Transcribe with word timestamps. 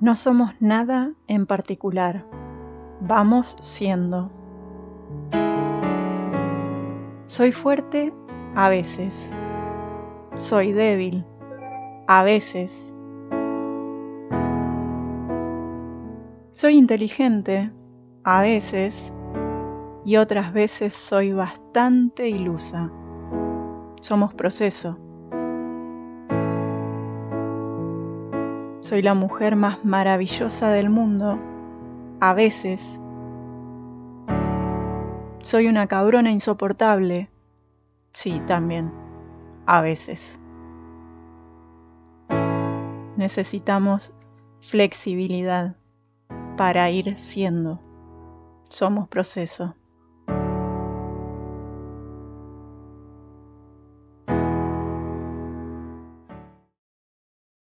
No 0.00 0.16
somos 0.16 0.62
nada 0.62 1.12
en 1.26 1.44
particular, 1.44 2.24
vamos 3.02 3.54
siendo. 3.60 4.30
Soy 7.26 7.52
fuerte 7.52 8.10
a 8.54 8.70
veces, 8.70 9.14
soy 10.38 10.72
débil 10.72 11.26
a 12.06 12.22
veces. 12.22 12.72
Soy 16.52 16.78
inteligente 16.78 17.70
a 18.24 18.40
veces 18.40 19.12
y 20.06 20.16
otras 20.16 20.54
veces 20.54 20.94
soy 20.94 21.32
bastante 21.32 22.26
ilusa. 22.26 22.90
Somos 24.00 24.32
proceso. 24.32 25.09
Soy 28.90 29.02
la 29.02 29.14
mujer 29.14 29.54
más 29.54 29.84
maravillosa 29.84 30.72
del 30.72 30.90
mundo, 30.90 31.38
a 32.18 32.34
veces. 32.34 32.80
Soy 35.42 35.68
una 35.68 35.86
cabrona 35.86 36.32
insoportable, 36.32 37.30
sí, 38.14 38.42
también, 38.48 38.90
a 39.64 39.80
veces. 39.80 40.20
Necesitamos 43.16 44.12
flexibilidad 44.60 45.76
para 46.56 46.90
ir 46.90 47.16
siendo. 47.20 47.78
Somos 48.70 49.06
proceso. 49.06 49.76